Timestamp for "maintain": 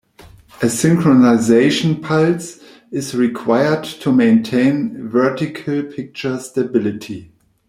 4.11-5.07